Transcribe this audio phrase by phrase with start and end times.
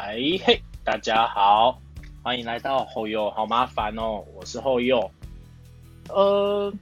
[0.00, 0.14] 哎
[0.44, 1.80] 嘿，大家好，
[2.22, 5.10] 欢迎来到后右，好麻烦哦，我是后右。
[6.08, 6.72] 呃，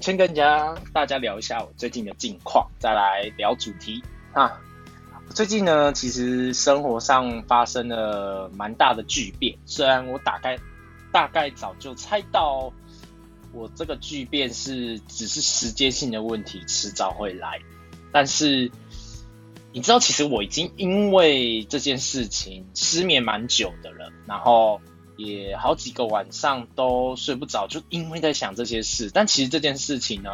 [0.00, 4.02] 先跟家大家聊一下我最近的近况，再来聊主题
[4.32, 4.60] 啊。
[5.30, 10.58] 最近呢，其实生活上发生了蛮大的巨变，虽然我大概
[11.12, 12.72] 大概早就猜到，
[13.52, 17.60] 我这个巨变是只是时间性的问题，迟早会来，
[18.10, 18.68] 但是。
[19.76, 24.80] 你知道，其实我已经因为这件事情失眠蛮久的了，然后
[25.18, 29.10] 也好几个晚上都睡不着，就因为在想这些事。
[29.12, 30.30] 但其实这件事情呢，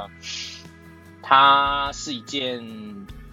[1.22, 2.64] 它是一件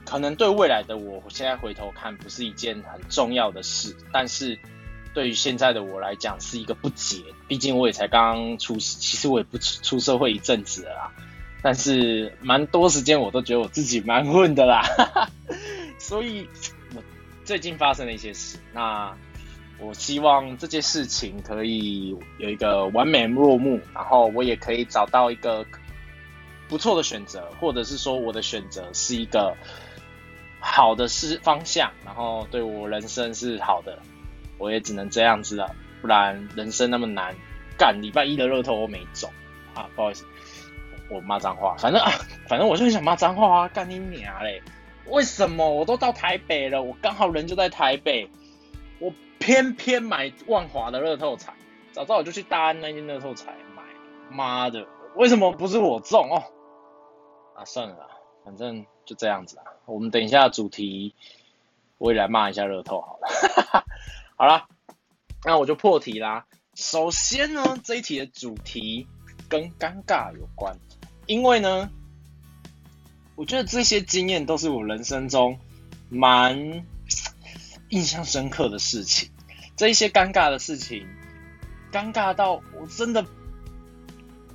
[0.03, 4.57] 可能对未来的我，现在回头看不是一件很重要的事，但是
[5.13, 7.17] 对于现在的我来讲是一个不解。
[7.47, 11.11] 毕竟我也才刚刚出，其实我也不出社会一阵子了啦，
[11.61, 14.83] 但是蛮多时间我都觉得我自己蛮混的啦。
[16.09, 16.49] 所以，
[16.95, 17.03] 我
[17.45, 18.57] 最近发生了一些事。
[18.73, 19.15] 那
[19.77, 25.63] 我希望这件事情可以有一个完美落幕，然后我也可以找到一个
[26.67, 29.55] 不错的选择，或者是说我的选择是一个
[30.59, 33.99] 好的是方向，然后对我人生是好的。
[34.57, 37.35] 我也只能这样子了，不然人生那么难
[37.77, 38.01] 干。
[38.01, 39.29] 礼拜一的热头我没中
[39.75, 40.25] 啊，不好意思，
[41.11, 41.75] 我骂脏话。
[41.77, 42.11] 反正啊，
[42.47, 44.59] 反正我就很想骂脏话啊，干你娘嘞！
[45.09, 48.29] 为什么我都到台北了，我刚好人就在台北，
[48.99, 51.53] 我偏偏买万华的乐透彩，
[51.91, 53.83] 早知道我就去大安那间乐透彩买。
[54.29, 56.43] 妈的，为什么不是我中哦？
[57.55, 58.07] 啊，算了，
[58.45, 59.65] 反正就这样子啊。
[59.85, 61.15] 我们等一下主题，
[61.97, 63.85] 我也来骂一下乐透好了。
[64.37, 64.67] 好了，
[65.43, 66.45] 那我就破题啦。
[66.75, 69.07] 首先呢，这一题的主题
[69.49, 70.77] 跟尴尬有关，
[71.25, 71.89] 因为呢。
[73.39, 75.57] 我觉得这些经验都是我人生中
[76.09, 76.83] 蛮
[77.87, 79.29] 印象深刻的事情。
[79.77, 81.07] 这一些尴尬的事情，
[81.89, 83.25] 尴尬到我真的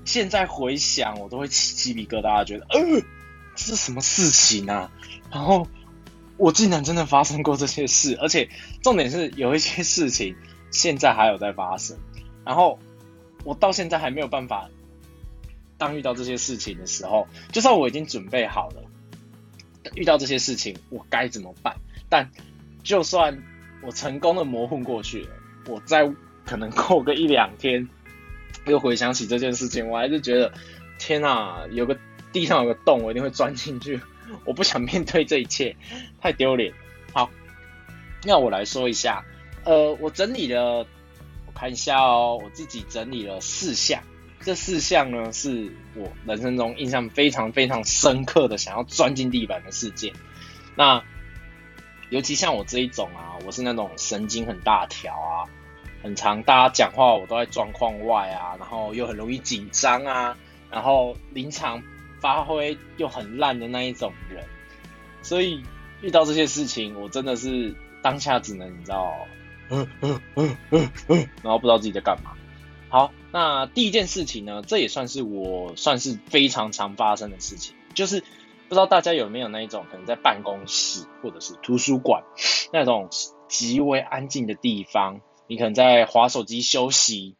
[0.05, 3.01] 现在回想，我都会起鸡皮疙瘩，觉得呃，
[3.57, 4.93] 这是什么事情啊？
[5.33, 5.67] 然后
[6.37, 8.51] 我竟然真的发生过这些事，而且
[8.83, 10.37] 重点是有一些事情
[10.71, 11.97] 现在还有在发生。
[12.45, 12.79] 然后
[13.45, 14.69] 我到现在还没有办法。
[15.85, 18.83] 当遇到这些事情的时候，就算我已经准备好了，
[19.95, 21.77] 遇到这些事情我该怎么办？
[22.09, 22.31] 但
[22.83, 23.43] 就算
[23.83, 25.29] 我成功的模混过去了，
[25.69, 26.11] 我在
[26.47, 27.87] 可能过个一两天，
[28.65, 30.51] 又回想起这件事情，我还是觉得
[30.99, 31.99] 天哪，有个
[32.33, 34.01] 地上有个洞，我一定会钻进去。
[34.47, 35.77] 我不想面对这一切，
[36.19, 36.73] 太丢脸。
[37.13, 37.29] 好，
[38.25, 39.23] 那我来说一下，
[39.65, 40.87] 呃，我整理了，
[41.47, 44.03] 我看一下哦，我自己整理了四项。
[44.45, 50.13] 这四项呢，是我人生中印象非常非常深刻的，想要钻进地板的事件。
[50.77, 51.03] 那
[52.11, 55.49] 尤其像我这一种啊，我是那种神经很大条啊，
[56.03, 60.37] 很常，大家讲话我都在状况外啊，然后又很容易紧张啊，
[60.71, 61.83] 然后临场
[62.21, 64.45] 发挥又很烂的那一种人。
[65.23, 65.63] 所以
[66.03, 69.11] 遇到这些事情，我真的是当下只能你知道，
[69.71, 72.33] 嗯嗯嗯嗯嗯，然后不知道自己在干嘛。
[72.95, 73.13] 好。
[73.33, 78.27] 那第一件事情呢，这也算是我算是非常常发生的事情，就是不
[78.69, 82.23] 知道大家有没有那一种可能在办公室或者是图书馆
[82.73, 83.09] 那种
[83.49, 87.35] 极为安静的地方，你可能在划手机休息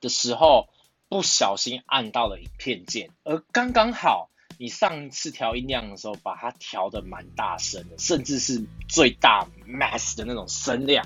[0.00, 0.68] 的时候
[1.08, 11.04] 不小心按到了影片键，而刚刚好你上次调音量的时候把它调的蛮大声的，甚至是最大 mass 的那种声量，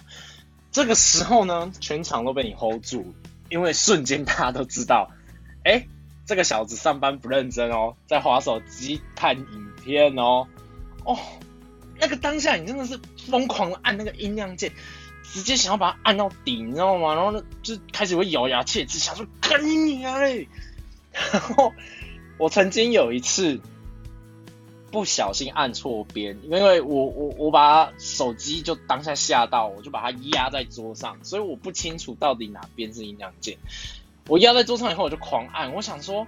[0.71, 3.15] 这个时候呢，全场都被你 hold 住。
[3.49, 5.11] 因为瞬间大家都知道，
[5.65, 5.87] 哎，
[6.27, 10.47] 这个小子上班不认真哦，在划手机看影片哦，
[11.05, 11.19] 哦，
[11.99, 12.99] 那个当下你真的是
[13.31, 14.73] 疯狂的按那个音量键，
[15.23, 17.15] 直接想要把它按到底，你知道吗？
[17.15, 20.49] 然后呢，就开始会咬牙切齿，想说干你啊嘞！
[21.33, 21.73] 然后
[22.39, 23.61] 我曾经有一次
[24.91, 33.59] 不小心按错边，因为我我我把手机就当下吓到，我就把它压在桌上，所以我不清楚到底哪边是音量键。
[34.29, 36.27] 我压在桌上以后，我就狂按，我想说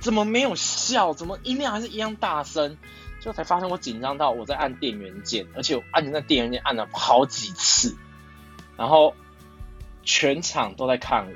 [0.00, 2.76] 怎么没有效，怎么音量还是一样大声，
[3.20, 7.94] 就才发现我紧张到我在按电源键，而且我按着那电源键按了好几次，
[8.76, 9.14] 然后
[10.02, 11.32] 全场都在看我，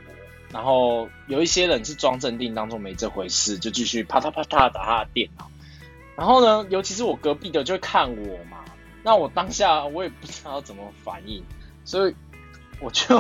[0.50, 5.50] 然后有一些人是装镇定，当中没这回事，就继续啪嗒啪嗒打他的电脑。
[6.20, 8.62] 然后呢，尤其是我隔壁的就会看我嘛，
[9.02, 11.42] 那我当下我也不知道怎么反应，
[11.82, 12.14] 所以
[12.78, 13.16] 我就，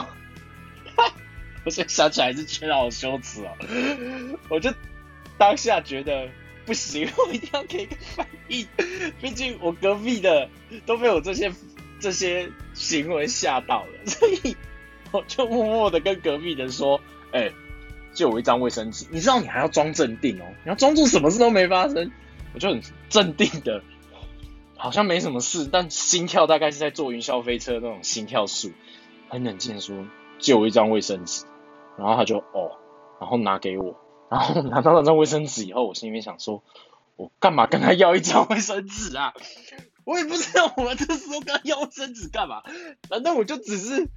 [1.64, 3.56] 我现在想起来是觉得好羞耻哦，
[4.50, 4.70] 我就
[5.38, 6.28] 当下觉得
[6.66, 8.68] 不行，我一定要给个反应，
[9.18, 10.50] 毕竟我隔壁的
[10.84, 11.50] 都被我这些
[12.00, 14.54] 这些行为吓到了， 所以
[15.10, 17.00] 我就默默的跟隔壁的说
[17.32, 17.50] ：“哎，
[18.12, 22.12] 借我一张卫生纸。”你知道你还要装镇定哦，你要装作什么事都没发生。
[22.54, 23.82] 我就很镇定的，
[24.76, 28.72] 好像没什么事，但心跳大概是在坐云霄飞车那种心跳数，
[29.28, 30.06] 很冷静的说
[30.38, 31.44] ：“借我一张卫生纸。”
[31.98, 32.78] 然后他就哦，
[33.20, 33.96] 然后拿给我，
[34.30, 36.62] 然后拿到那张卫生纸以后，我心里面想说
[37.16, 39.34] ：“我干嘛跟他要一张卫生纸啊？”
[40.04, 42.62] 我也不知道我这时候跟他要卫生纸干嘛，
[43.10, 44.08] 难道我就只是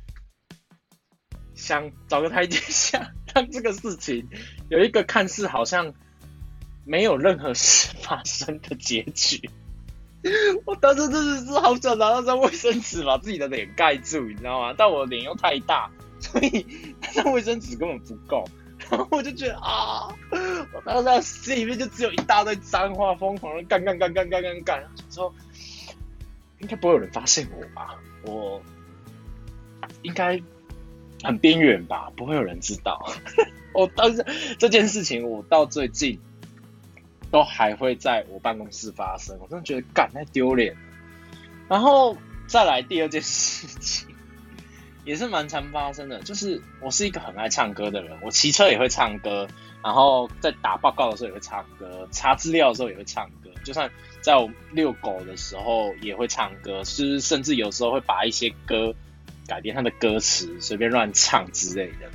[1.54, 4.28] 想找个台阶下， 让这个事情
[4.70, 5.94] 有一个看似好像
[6.86, 9.50] 没有任何事发生的结局。
[10.66, 14.74] 我当时真的是好想拿那张卫生纸把自己的脸盖住，你知道吗？
[14.78, 15.90] 但我脸又太大，
[16.20, 16.66] 所以
[17.02, 18.44] 那张卫生纸根本不够。
[18.90, 20.14] 然后我就觉得啊，
[20.74, 25.34] 我当时心里面就只有一大堆脏话，疯狂的干干干干干干干，然后说。
[26.60, 28.00] 应该不会有人发现我吧？
[28.24, 28.62] 我
[30.02, 30.42] 应该
[31.22, 32.10] 很边缘吧？
[32.16, 33.14] 不会有人知道。
[33.74, 34.26] 我当时
[34.58, 36.18] 这件事情，我到最近
[37.34, 39.36] 都还会在我办公室发生。
[39.42, 40.78] 我真的觉得干太丢脸。
[41.68, 42.16] 然后
[42.46, 44.16] 再来第二件事情，
[45.04, 49.48] 也是蛮常发生的，就是我是一个很爱唱歌的人，我骑车也会唱歌，
[49.84, 53.90] 然后在打报告的时候也会唱歌，查资料的时候也会唱歌，就算。
[54.22, 58.96] 在我遛狗的时候也会唱歌，是甚至有时候会把一些歌
[59.46, 62.10] 改变它的歌词，随便乱唱之类的。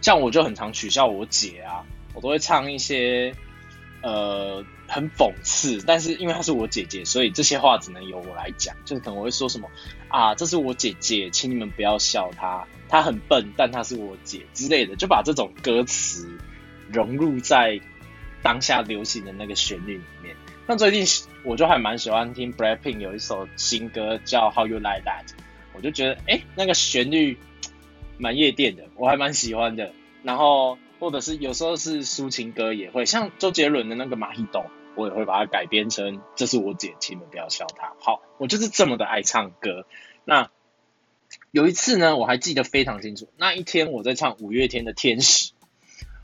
[0.00, 1.84] 像我就很常取笑我姐啊，
[2.14, 3.34] 我都会唱一些
[4.04, 8.76] 呃很讽刺，但是因为她是我姐姐，所以这些话只能由我来讲。
[8.84, 9.68] 就是可能我会说什么
[10.08, 16.38] 啊，这是我姐姐，请你们不要笑她，她很笨，但她是我姐之类的，就把这种歌词
[16.92, 17.80] 融入在
[18.42, 20.36] 当下流行的那个旋律里面。
[20.66, 21.04] 那最近
[21.42, 25.24] 我就还蛮喜欢听 Blackpink 有一首新歌叫 How You Like That，
[25.72, 27.38] 我就觉得哎那个旋律
[28.18, 29.92] 蛮夜店的，我还蛮喜欢的。
[30.22, 34.62] 然后或者是有时候是抒情歌也会，像周杰伦的那个《马戏动》，
[34.96, 37.92] 我也会把它改编成这是我姐，请你们不要笑她。
[38.00, 39.86] 好，我就是这么的爱唱歌。
[40.24, 40.50] 那
[41.50, 45.50] 有一次呢，我还记得非常清楚，那一天我在唱五月天的《天使》，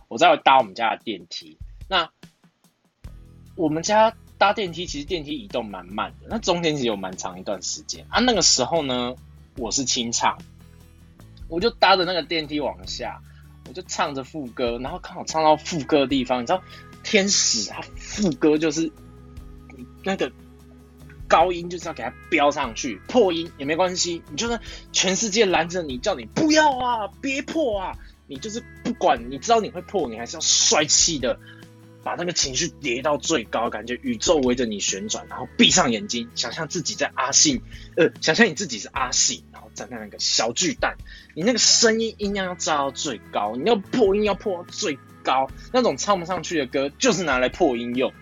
[0.08, 1.58] 我在搭我们家的电梯。
[1.88, 2.10] 那
[3.56, 4.14] 我们家。
[4.40, 8.20] 搭电梯其实电梯移动蛮慢的，那中间其实有蛮长一段时间啊。
[8.20, 9.14] 那个时候呢，
[9.58, 10.38] 我是清唱，
[11.46, 13.20] 我就搭着那个电梯往下，
[13.68, 16.62] 我就唱着副歌，然后刚好唱到副歌的地方，你知道，
[17.02, 18.90] 天使他副歌就是
[20.02, 20.30] 那个
[21.28, 24.60] 高音就是要给它飙上去，破音也没关系，你就算
[24.92, 27.96] 全世界拦着你叫你不要啊，别破啊，
[28.26, 31.38] 你就是不管你知道你会破，你还是要帅气的。
[32.02, 37.60] 把那个情绪叠到最高，感觉宇宙围着你旋转，然后闭上眼睛，想象自己在阿信，
[37.96, 40.96] 呃，想象你自己是阿信，然后站在那个小巨蛋，
[41.34, 48.16] 你那个声音音量要炸到最高，你要破音要破到最高，那种唱不上去的歌就是拿来破音用的，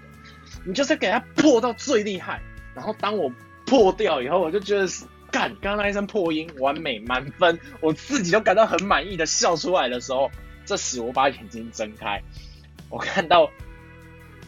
[0.64, 2.42] 你就是给它破到最厉害，
[2.74, 3.32] 然后当我
[3.64, 4.88] 破掉以后，我就觉得
[5.30, 10.28] 干，刚刚那一声破音完美满分，我自己都感到很满意的笑出来的时候，
[10.66, 12.20] 这时我把眼睛睁开，
[12.88, 13.48] 我看到。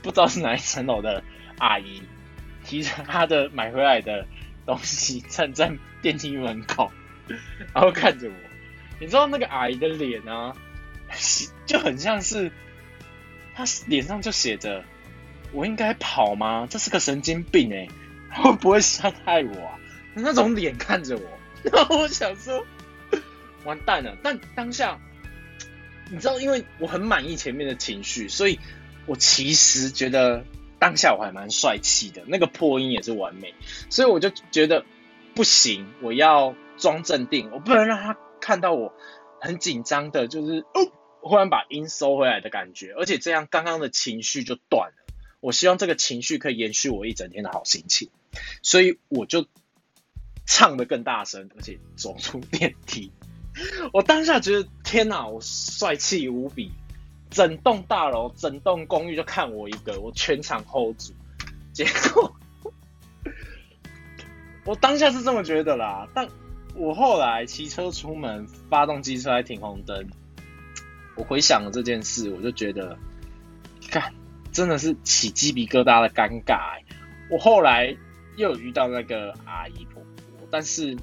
[0.02, 1.23] 不知道是哪一层楼的
[1.59, 2.02] 阿姨，
[2.64, 4.26] 提着她的买回来的
[4.64, 6.90] 东西站在电梯门口，
[7.75, 8.35] 然后看着我。
[8.99, 10.54] 你知道那个阿姨的脸啊，
[11.66, 12.50] 就很像是
[13.54, 14.83] 她脸上就写着
[15.52, 16.66] “我应该跑吗？
[16.71, 17.87] 这是个神经病哎，
[18.30, 19.78] 会不会伤害我啊？”
[20.14, 22.66] 那种脸看着我，然后我想说
[23.64, 24.16] 完蛋了。
[24.23, 24.99] 但当下
[26.11, 28.59] 你知道，因为我很满意前面的情绪，所以。
[29.11, 30.45] 我其实觉得
[30.79, 33.55] 当下我还蛮帅气的，那个破音也是完美，
[33.90, 34.85] 所以我就觉得
[35.35, 38.95] 不行，我要装镇定，我不能让他看到我
[39.40, 45.12] 很紧张的，就是哦，忽然把音收回来的感觉，而且这样刚刚的情绪就断了。
[45.40, 48.11] 我希望这个情绪可以延续我一整天的好心情，
[48.62, 49.45] 所以我就
[50.47, 53.11] 唱的更大声，而且走出 电梯。
[53.93, 56.71] 我当下觉得天哪，我帅气无比。
[57.31, 61.13] 整栋大楼、整栋公寓就看我一个，我全场 hold 住。
[61.73, 62.37] 结果
[64.65, 66.29] 我当下是这么觉得啦，但
[66.75, 70.09] 我后来骑车出门，发动机出来停红灯，
[71.15, 72.99] 我回想了这件事，我就觉得，
[73.91, 74.13] 看
[74.53, 76.81] 真的是起鸡皮疙瘩的尴尬。
[77.31, 77.97] 我后来
[78.37, 80.97] 又有遇到那个阿姨婆婆，但是。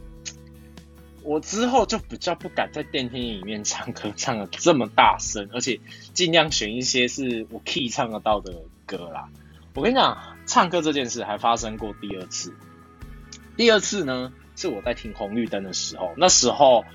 [1.27, 5.77] 我之后就比较不敢在电梯里面唱歌，唱的这么大声，而且
[6.13, 8.53] 尽量选一些是我 key 唱得到的
[8.85, 9.27] 歌啦。
[9.75, 12.55] 我跟你讲，唱歌这件事还发生过第二次。
[13.57, 16.85] 第二次呢，是我在停红绿灯的时候，那时候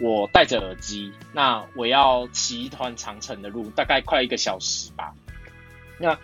[0.00, 5.12] 我戴着耳机，那我要骑一段长程的路，大概快一个小时吧。
[5.98, 6.16] 那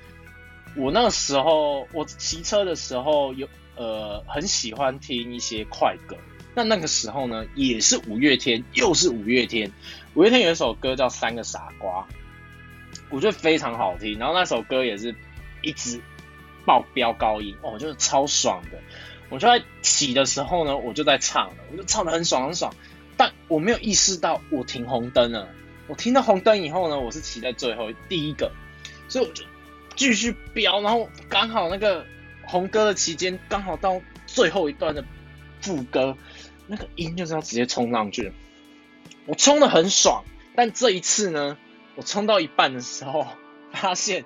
[0.76, 6.16] 我那时候我骑车的时候有呃很喜欢听一些快歌，
[6.60, 9.72] 那那个时候呢也是五月天，又是五月天，
[10.12, 12.02] 五月天有一首歌叫《三个傻瓜》，
[13.08, 15.14] 我觉得非常好听，然后那首歌也是
[15.62, 15.98] 一直
[16.66, 18.78] 爆飙高音，哦，就是超爽的。
[19.30, 22.74] 我就在骑的时候呢，我就在唱，我就唱的很爽很爽，
[23.16, 25.48] 但我没有意识到我停红灯了。
[25.86, 28.52] 我听到红灯以后呢，我是骑在最后第一个，
[29.08, 29.44] 所以我就
[29.96, 32.04] 继续飙，然后刚好那个
[32.44, 35.02] 红歌的期间刚好到最后一段的
[35.60, 36.16] 副歌，
[36.70, 38.32] 那个音就是要直接冲上去，
[39.26, 40.24] 我冲的很爽。
[40.54, 41.58] 但这一次呢，
[41.96, 43.26] 我冲到一半的时候，
[43.72, 44.24] 发现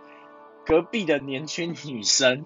[0.66, 2.44] 隔壁的年轻女生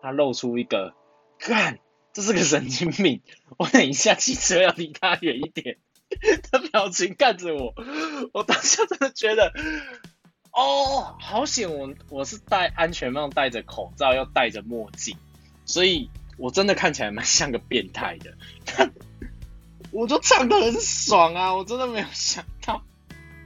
[0.00, 0.94] 她露出一个
[1.38, 1.80] 干。
[2.12, 3.22] 这是个神经病！
[3.56, 5.78] 我等一下骑车要离他远一点。
[6.50, 7.72] 他表情看着我，
[8.32, 9.52] 我当下真的觉得，
[10.50, 11.72] 哦，好险！
[11.72, 15.16] 我我是戴安全帽、戴着口罩、又戴着墨镜，
[15.64, 18.36] 所以我真的看起来蛮像个变态的。
[19.92, 21.54] 我就唱的很爽啊！
[21.54, 22.82] 我真的没有想到，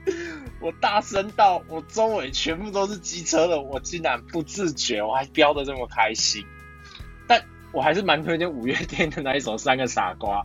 [0.61, 6.45] 我大声到我周围全部都是机车的，我竟然不自觉，我还飙的这么开心。
[7.27, 10.41] 但我还是蛮推荐五月天的那一首《三个傻瓜》，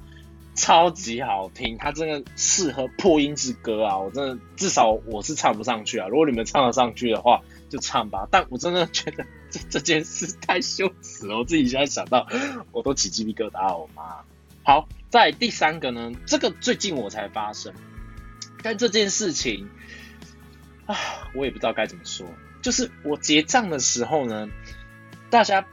[0.54, 3.98] 超级好听，它真的适合破音之歌啊！
[3.98, 8.26] 我真的至少我是唱不上去啊，如果你们唱得上去的话，就唱吧。
[8.30, 12.26] 但我真的觉得这这件事太羞耻了，我自己现在想到
[12.72, 13.76] 我都起鸡皮疙瘩。
[13.76, 14.24] 我妈，
[14.64, 17.74] 好，在第三个呢，这个最近我才发生，
[18.62, 19.68] 但这件事情
[20.86, 20.96] 啊，
[21.34, 22.26] 我也不知道该怎么说，
[22.62, 24.48] 就是我结账的时候呢，
[25.28, 25.66] 大家。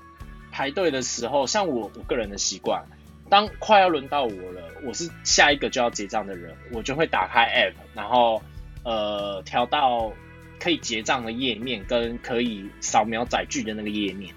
[0.50, 2.84] 排队的时候，像我我个人的习惯，
[3.29, 8.41] 当快要轮到我了，我是下一个就要结账的人，我就会打开 app，然后
[8.84, 10.12] 呃调到
[10.60, 14.34] 可以结账的页面跟可以扫描载具的那个页面。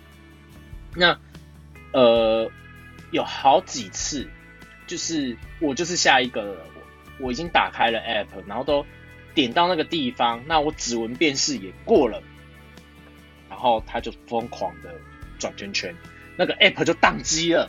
[0.94, 1.18] 那
[1.92, 2.50] 呃
[3.10, 4.28] 有好几次，
[4.90, 6.42] 就是我就是下一个，
[6.74, 8.84] 我我已经打开了 app，然后都
[9.34, 12.20] 点到那个地方，那我指纹辨识也过了，
[13.48, 14.92] 然后他就疯狂的。
[15.38, 15.96] 转圈圈，
[16.36, 17.66] 那个 app 就宕机了，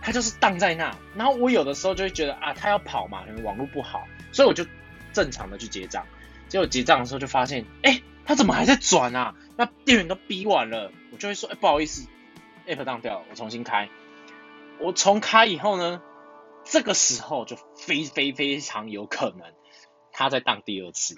[0.00, 0.96] 它就是宕在那。
[1.16, 4.64] 然后我有的时候就会觉得啊，它要跑嘛，可能网络不好，所以我就
[5.12, 6.06] 正常的去结账。
[6.46, 9.34] 结果结账的时候就发现，哎，它怎么还在转啊？
[9.56, 12.06] 那店员都逼完了，我就会说，哎，不好意思
[12.68, 13.88] ，app 宕掉了，我重新开。
[14.78, 16.00] 我重开以后呢，
[16.72, 19.52] 这个时候就非非非常有可能
[20.10, 21.16] 他在当第二次。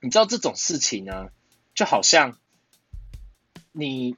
[0.00, 1.30] 你知道这种事情呢，
[1.74, 2.38] 就好像
[3.72, 4.14] 你。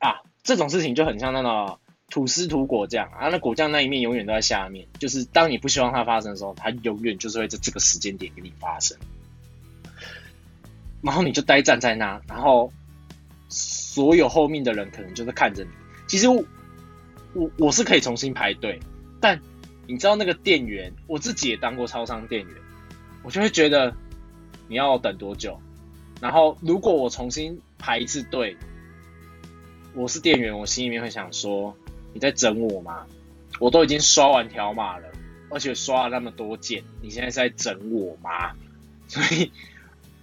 [0.00, 8.96] 啊，这种事情就很像那个吐司涂果酱啊，那果酱那一面永远都在下面，就是当你不希望它发生的时候，它永远就是会在这个时间点给你发生，
[11.02, 12.72] 然后你就呆站在那，然后
[13.48, 15.70] 所有后面的人可能就是看着你。
[16.06, 16.44] 其实我
[17.58, 18.78] 我是可以重新排队，
[19.20, 19.40] 但
[19.86, 22.54] 你知道那个店员，我自己也当过超商店员，
[23.22, 23.94] 我就会觉得
[24.68, 25.60] 你要等多久，
[26.20, 28.56] 然后如果我重新排一次队。
[29.94, 31.74] 我是店员，我心里面会想说：
[32.12, 33.04] 你在整我吗？
[33.58, 35.08] 我都已经刷完条码了，
[35.50, 38.52] 而且刷了那么多件，你现在是在整我吗？
[39.08, 39.50] 所以，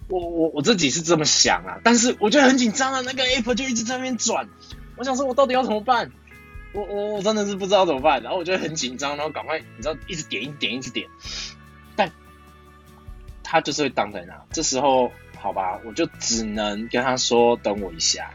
[0.08, 4.48] 我我我自己是这么想啊，但是我觉得很紧张啊，那个 app 就一直在那边转，
[4.96, 6.10] 我想说，我到底要怎么办？
[6.76, 11.08] 我我我真的是不知道怎么办，然后我就很紧张，然后赶快，你知道，一直点一点一直点，
[11.96, 12.12] 但
[13.42, 18.30] 他就是会挡在那，这时候好吧，我就只能跟他说，等我一下。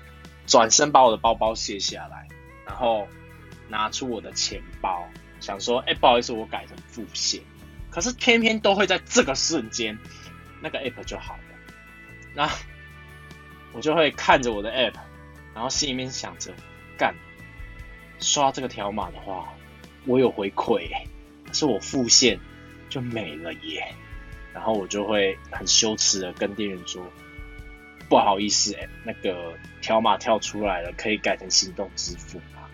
[0.48, 2.28] 转身把我的包包卸下来，
[2.66, 3.08] 然后
[3.70, 5.08] 拿出我的钱包，
[5.40, 7.42] 想说：“哎，不好意思，我改成付现。”
[7.90, 9.98] 可是偏偏都会在这个瞬间，
[10.62, 11.44] 那个 app 就好了。
[12.34, 12.50] 那
[13.72, 14.96] 我就会看着我的 app，
[15.54, 16.52] 然后心里面想着
[16.98, 17.16] ：“干，
[18.22, 19.54] 刷这个条码的话，
[20.06, 20.88] 我有回馈，
[21.46, 22.40] 可是我付现
[22.88, 23.94] 就没了耶。”
[24.54, 27.04] 然后我就会很羞耻的跟店员说。
[28.10, 32.68] 不好意思，哎，那个条码跳出来了，可以改成行动支付吗？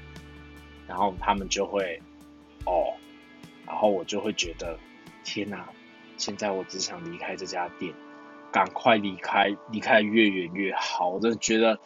[0.87, 2.01] 然后他们就会，
[2.65, 2.95] 哦，
[3.67, 4.79] 然后我就会觉得，
[5.23, 5.69] 天哪！
[6.17, 7.93] 现在我只想离开这家店，
[8.51, 11.09] 赶快离开，离开越远越好。
[11.09, 11.79] 我真的觉得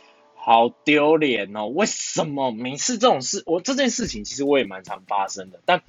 [0.43, 1.67] 好丢脸哦！
[1.67, 5.83] 为什么每次这种事，我这件事情其实我也蛮常发生的，但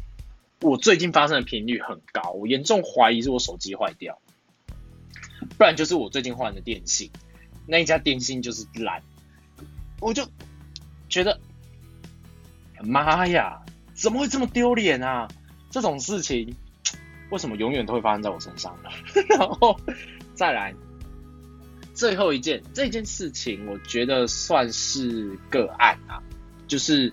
[0.61, 4.19] 我最近发生的频率很高，我严重怀疑是我手机坏掉，
[5.57, 7.11] 不然就是我最近换的电信。
[7.67, 9.03] 那一家电信就是烂，
[10.01, 10.29] 我就
[11.09, 11.41] 觉得
[12.83, 13.63] 妈呀，
[13.95, 15.29] 怎么会这么丢脸啊？
[15.71, 16.55] 这种事情
[17.31, 18.91] 为什么永远都会发生在我身上呢？
[19.31, 19.81] 然后
[20.35, 20.75] 再来
[21.95, 26.23] 最后一件这件事情，我觉得算是个案啊，
[26.67, 27.13] 就是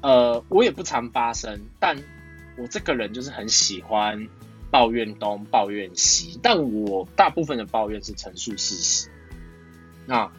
[0.00, 1.96] 呃，我也不常发生，但
[2.56, 4.28] 我这个人就是很喜欢
[4.70, 9.08] 抱怨东抱怨西，但我大部分的抱怨是陈述事实。
[10.06, 10.30] 那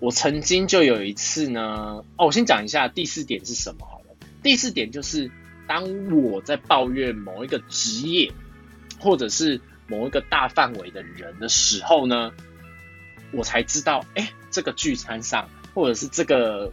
[0.00, 4.16] 我曾经就有一次呢，哦，我先讲一下第四点是什么好了。
[4.42, 5.30] 第四点就是，
[5.66, 8.32] 当我在抱怨某一个职业，
[9.00, 12.32] 或者是某一个大范围的人的时候呢，
[13.32, 16.72] 我才知道，哎，这个聚餐上，或者是这个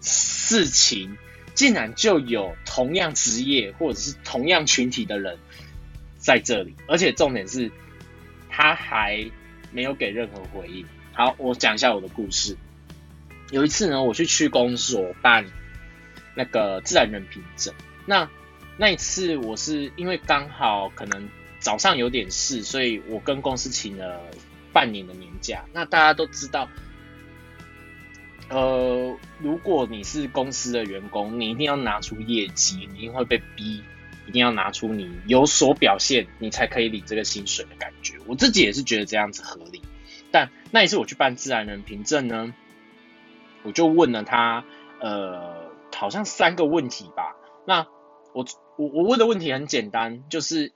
[0.00, 1.16] 事情，
[1.54, 5.38] 竟然就有同样职业或者是同样群体的人
[6.16, 7.70] 在这里，而且重点是，
[8.48, 9.30] 他还
[9.72, 10.86] 没有给任何回应。
[11.12, 12.56] 好，我讲一下我的故事。
[13.50, 15.44] 有一次呢，我去区公所办
[16.34, 17.72] 那个自然人凭证。
[18.06, 18.28] 那
[18.76, 21.28] 那一次我是因为刚好可能
[21.60, 24.20] 早上有点事，所以我跟公司请了
[24.74, 25.64] 半年的年假。
[25.72, 26.68] 那大家都知道，
[28.50, 33.82] 呃，如果你是公司的员工，你一定要拿出业绩，你一定会被逼，
[34.26, 38.18] 一定要拿出你有所表现，你才可以领这个薪水的感觉。
[38.26, 39.80] 我自己也是觉得这样子合理。
[40.30, 42.54] 但那一次我去办自然人凭证呢，
[43.62, 44.64] 我就问了他，
[45.00, 47.36] 呃，好像三个问题吧。
[47.66, 47.86] 那
[48.34, 48.44] 我
[48.76, 50.72] 我我问的问题很简单，就是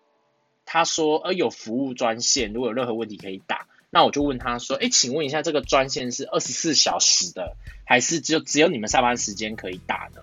[0.64, 3.67] 他说，呃，有服务专线，如果有任何问题可以打。
[3.90, 10.23] 那我就问他说，哎，请问一下，这个专线是二十四小时的，还是就只有你们下班时间可以打呢？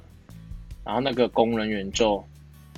[0.84, 2.26] 然后那个工人员就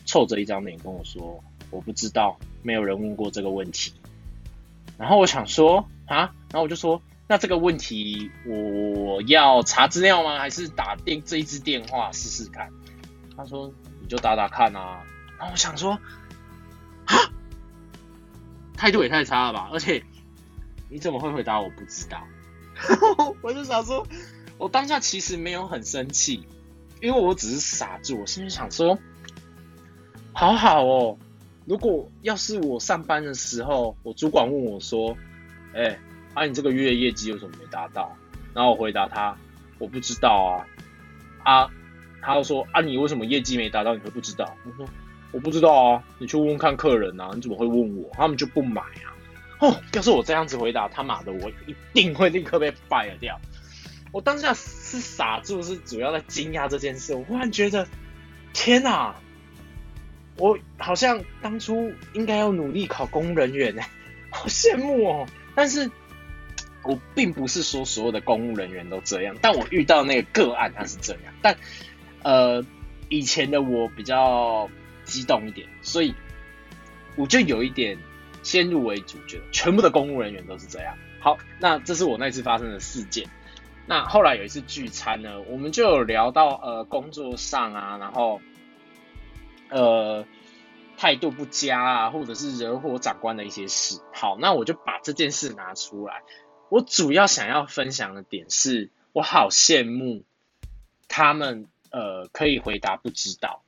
[0.05, 3.93] 臭着一张脸跟我说，我不知道，没有人问过这个问题。
[4.97, 5.87] 然后我想说。
[6.07, 10.39] 啊，然后我就说，那这个问题我要查资料吗？
[10.39, 12.71] 还是打电这一支电话试试看？
[13.35, 13.69] 他说
[14.01, 15.03] 你就打打看啊。
[15.37, 15.99] 然后我想说，
[17.03, 17.15] 啊，
[18.77, 19.69] 态度也太差了吧！
[19.73, 20.01] 而且
[20.89, 22.23] 你怎么会回答我不知道？
[23.41, 24.05] 我就想说，
[24.57, 26.45] 我当下其实没有很生气，
[27.01, 28.19] 因为我只是傻住。
[28.19, 28.97] 我心里想说，
[30.33, 31.17] 好好哦，
[31.65, 35.17] 如果要是我上班的时候，我主管问我说。
[35.73, 35.99] 哎，
[36.33, 38.15] 啊，你这个月业绩有什么没达到？
[38.51, 39.37] 然后我回答他，
[39.77, 40.65] 我不知道啊。
[41.43, 41.69] 啊，
[42.19, 43.93] 他又说，啊，你为什么业绩没达到？
[43.93, 44.57] 你会不知道？
[44.65, 44.87] 我说，
[45.33, 48.09] 我不知道啊，你去问问看客人啊，你怎么会问我？
[48.13, 49.13] 他们就不买啊。
[49.59, 53.39] 哦，要是我这样子回答，他妈的，我一定会立刻被 fire 掉。
[54.11, 57.13] 我当下是傻住，是主要在惊讶这件事。
[57.13, 57.87] 我忽然觉得，
[58.53, 59.15] 天哪，
[60.37, 63.81] 我好像当初应该要努力考公人员呢，
[64.31, 65.27] 好羡慕哦。
[65.55, 65.89] 但是，
[66.83, 71.33] 我并不是说所有的公务人员都这样，但我遇到那个个案他是这样。
[71.41, 71.57] 但，
[72.23, 72.63] 呃，
[73.09, 74.69] 以前的我比较
[75.03, 76.13] 激动一点，所以
[77.15, 77.97] 我就有一点
[78.47, 80.97] 先入为主，觉得全部的公务人员都是这样。
[81.19, 83.27] 好，那这是我那次发生的事件。
[83.85, 88.39] 那后来有一次聚餐呢，我们就有聊到呃工作上啊，然后，
[89.69, 90.25] 呃。
[90.99, 94.01] 态度不佳啊，或者是惹火长官的一些事。
[94.15, 96.23] 好，那我就把这件事拿出来。
[96.69, 100.23] 我主要想要分享的点是，我好羡慕
[101.07, 103.61] 他们，呃，可以回答不知道。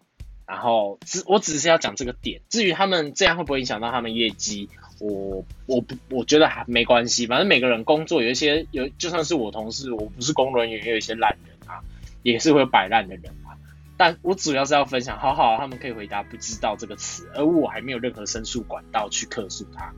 [0.50, 2.42] 然后只我只是要讲这个点。
[2.50, 4.68] 至于他们这样会不会影响到他们业绩，
[5.00, 7.28] 我我不我觉得还没关系。
[7.28, 11.86] 反正每个人工作有一些有，就算是我同事，我不是工人员，也有一些烂人啊，
[12.24, 13.54] 也是会摆烂的人啊。
[13.96, 19.94] 但我主要是要分享，好好，他们可以回答不知道这个词，而我还没有任何申诉管道去客诉他。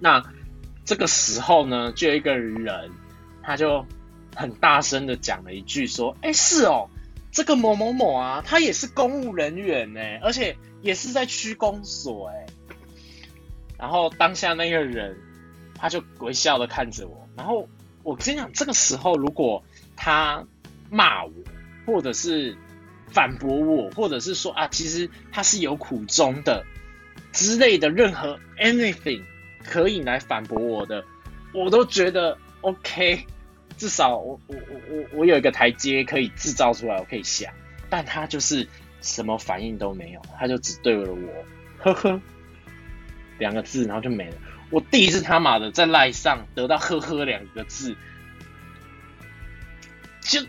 [0.00, 0.24] 那
[0.84, 2.90] 这个时候呢，就有一个人，
[3.44, 3.86] 他就
[4.34, 6.88] 很大声的讲了一句，说：“哎，是哦，
[7.32, 12.46] 这个某某某啊，他也是公务人员呢，而且也是在区公所哎。”
[13.78, 15.16] 然后当下那个人，
[15.74, 17.28] 他就微笑的看着我。
[17.36, 17.68] 然后
[18.02, 19.62] 我跟你讲，这个时候如果
[19.96, 20.44] 他
[20.90, 21.32] 骂我，
[21.86, 22.54] 或者是
[23.06, 26.64] 反驳我，或者是说啊，其实他是有苦衷的
[27.32, 29.22] 之类的，任何 anything
[29.64, 31.02] 可以来反驳我的，
[31.54, 33.24] 我都觉得 OK，
[33.80, 37.52] 至少我我我我我有一个台阶可以制造出来，我可以下。
[37.88, 38.68] 但他就是
[39.00, 41.44] 什么反应都没有，他就只对了我
[41.78, 42.20] 呵呵
[43.38, 44.36] 两个字，然后就没了。
[44.70, 47.96] 我第一次他妈的在赖上得到呵呵两个字，
[50.20, 50.40] 就。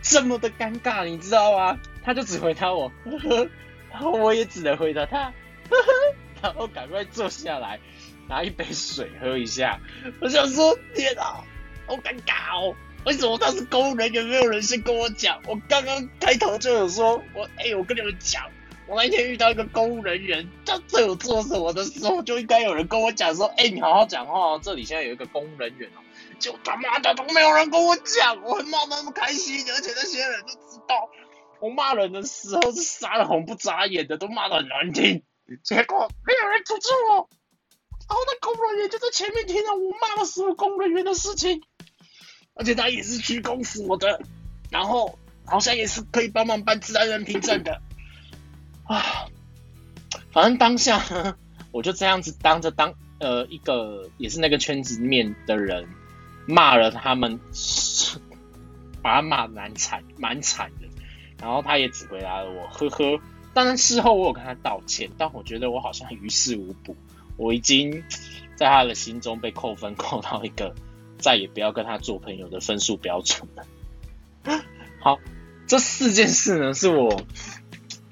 [0.00, 1.78] 这么的尴尬，你知道吗？
[2.02, 3.48] 他就只回答我，呵呵，
[3.90, 7.78] 然后我也只能回答他，呵呵，然后赶快坐下来，
[8.26, 9.78] 拿一杯水喝一下。
[10.20, 11.44] 我想说，天啊，
[11.88, 15.40] 好尴尬哦，为什么他是公务人员，没有人先跟我讲？
[15.46, 18.44] 我刚刚开头就有说，我哎，我跟你们讲，
[18.86, 26.00] 我那天遇到一个公务人员，他对我做什么的时候，就应该有人跟我讲说，哎，你好好讲话哦，这里现在有一个公务人员哦，
[26.38, 31.08] 就他妈的都没有人跟我讲，我很骂那么开心，而且那些人都知道，
[31.60, 35.22] 我骂人的时候是杀人红不眨眼的，都骂的很难听，
[35.64, 37.28] 结果没有人阻止我，
[38.08, 41.62] 然后那公务人员就在前面听了我骂了所有公务人员的事情。
[42.58, 44.20] 而且他也是鞠躬我的，
[44.68, 47.80] 然后好像也是可以帮忙办自然人凭证的
[48.84, 49.24] 啊。
[50.32, 51.02] 反正当下
[51.72, 55.88] 我就这样子当着当呃一个也是那个圈子面的人
[56.46, 57.38] 骂了他们，
[59.00, 60.88] 把他骂蛮惨蛮惨的。
[61.40, 63.20] 然后他也只回答了我呵呵。
[63.54, 66.96] 当然事后我有跟他道歉，但我觉得我好像于事无补。
[67.36, 68.02] 我已经
[68.56, 70.74] 在他的心中被扣分扣到一个。
[71.18, 73.66] 再也不要跟他做朋友的分数标准了。
[75.00, 75.18] 好，
[75.66, 77.22] 这四件事呢，是我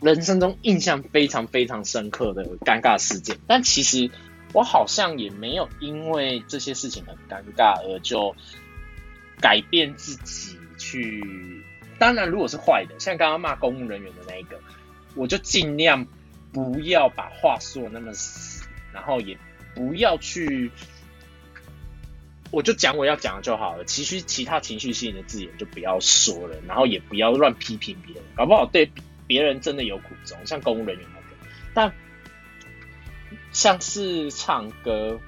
[0.00, 3.36] 人生中印象非常非常深刻的尴尬事件。
[3.46, 4.10] 但其实
[4.52, 8.34] 我好像也没有因为这些事情很尴尬而就
[9.40, 11.22] 改变自己去。
[11.98, 14.60] 当然，如果是坏的，像刚刚骂公务人员的那一个，
[15.14, 16.06] 我就尽量
[16.52, 19.38] 不要把话说那么死，然后也
[19.74, 20.70] 不要去。
[22.50, 28.90] 我就讲我要讲的就好了，其实其他情绪性的字眼就不要说了，然后也不要乱批评别人，搞不好对
[29.26, 31.26] 别人真的有苦衷，像公务人员那个。
[31.74, 31.92] 但
[33.52, 35.18] 像是唱歌，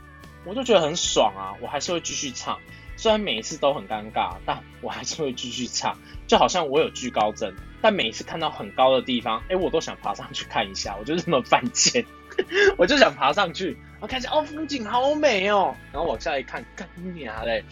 [0.44, 2.58] 我就觉得很爽啊，我还是会继续唱，
[2.96, 5.98] 虽然每一次都很尴尬，但我还是会继续唱。
[6.26, 12.04] 就好像我有惧高症，但每一次看到很高的地方，哎，我都想爬上去看一下，我就这么犯贱，
[12.76, 13.78] 我就想爬上去。
[14.00, 17.64] 我看见哦，风景好美哦，然后往下一看，干娘嘞，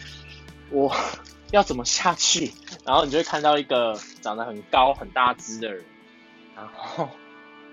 [0.69, 0.93] 我
[1.51, 2.51] 要怎么下去？
[2.85, 5.85] 然后你就会看到一个长得很高很大只的人，
[6.55, 7.09] 然后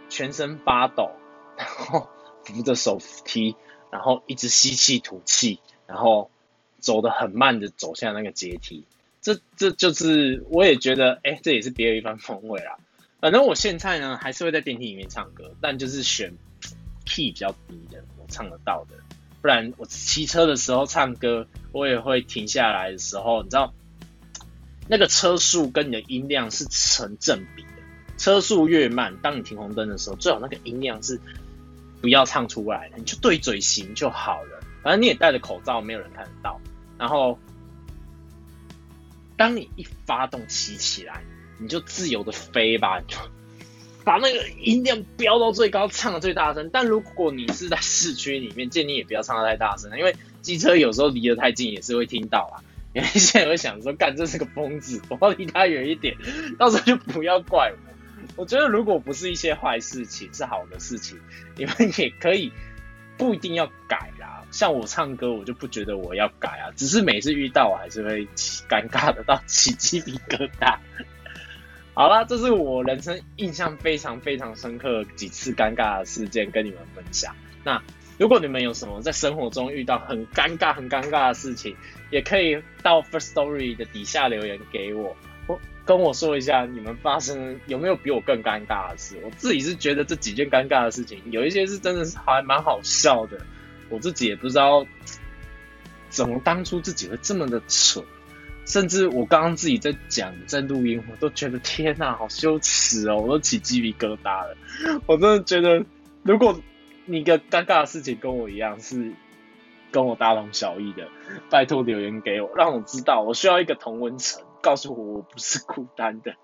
[0.09, 1.11] 全身发抖，
[1.57, 2.09] 然后
[2.45, 3.57] 扶着手扶梯，
[3.91, 6.31] 然后一直吸气吐气，然后
[6.79, 8.87] 走得很慢的走下那个阶梯。
[9.21, 12.77] 这这就是我也觉得，哎，这也是别有一番风味啦。
[13.21, 16.37] 反正我现在呢，还是会在电梯里面唱歌，但就是选
[17.05, 18.03] key 比较低的。
[18.19, 18.97] 我唱得到的，
[19.43, 23.75] 不然我骑车的时候唱歌，我也会停下来的时候，你知道，
[24.89, 27.69] 那个车速跟你的音量是成正比的。
[28.17, 31.21] 车速越慢，当你停红灯的时候，最好那个音量是
[32.01, 34.61] 不要唱出来的，你就对嘴型就好了。
[34.83, 36.61] 反正你也戴着口罩，没有人看得到。
[36.97, 37.39] 然后，
[39.37, 41.23] 当你一发动骑起来，
[41.59, 43.17] 你就自由的飞吧，就。
[44.05, 46.71] 把那个音量飙到最高，唱的最大声。
[46.73, 52.63] 但如果你是在市区里面，建议也不要唱的太大声，因为机车有时候离得太近也是会听到啊。
[52.93, 56.17] 有一些人会想说，干这是个疯子，我要离他远一点。
[56.59, 57.95] 到时候就不要怪我。
[58.37, 61.19] 我觉得如果不是一些坏事情，是好的事情，
[61.57, 62.53] 你们也可以
[63.17, 64.45] 不一定要改啦。
[64.51, 68.25] 像我唱歌，我就不觉得我要改啊，只是每次遇到，我还是会
[68.69, 70.79] 尴尬的到起鸡皮疙瘩。
[71.97, 77.33] 好啦，这是我人生印象非常非常深刻几次尴尬的事件，跟你们分享。
[77.63, 77.81] 那
[78.19, 81.77] 如果你们有什么在生活中遇到很尴尬、很尴尬的事情，
[82.11, 89.17] 也可以到 First Story 的底下留言给我，我跟我说一下你们发生有没有比我更尴尬的事。
[89.23, 93.41] 我自己是觉得这几件尴尬的事情，有一些是真的是还蛮好笑的，
[93.89, 94.85] 我自己也不知道
[96.09, 98.05] 怎么当初自己会这么的蠢。
[98.67, 103.19] 甚至我刚刚自己在讲在录音，我都觉得天哪，好羞耻哦！
[103.19, 104.57] 我都起鸡皮疙瘩了。
[105.07, 105.85] 我真的觉得，
[106.23, 106.59] 如果
[107.05, 109.13] 你一个尴尬的事情跟我一样是
[109.93, 111.09] 跟我大同小异的，
[111.51, 116.35] 拜托留言给我，让我知道我需要一个同温层，告诉我我不是孤单的。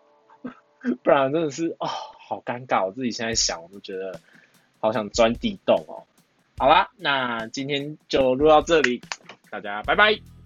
[1.02, 2.86] 不然真的是哦，好尴尬！
[2.86, 4.20] 我自己现在想，我都觉得
[4.78, 6.04] 好想钻地洞哦。
[6.58, 9.00] 好啦，那今天就录到这里，
[9.50, 10.39] 大家拜拜。